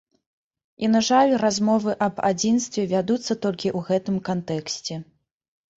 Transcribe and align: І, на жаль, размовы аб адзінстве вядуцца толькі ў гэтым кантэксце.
І, 0.85 0.87
на 0.93 1.01
жаль, 1.09 1.33
размовы 1.43 1.91
аб 2.07 2.15
адзінстве 2.31 2.89
вядуцца 2.95 3.33
толькі 3.47 3.67
ў 3.77 3.91
гэтым 3.93 4.15
кантэксце. 4.33 5.01